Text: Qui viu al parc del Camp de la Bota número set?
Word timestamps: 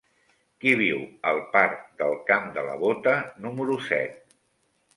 Qui 0.63 0.71
viu 0.79 1.03
al 1.31 1.41
parc 1.51 1.85
del 2.01 2.17
Camp 2.31 2.49
de 2.57 2.65
la 2.71 2.73
Bota 2.87 3.15
número 3.47 3.79
set? 3.93 4.37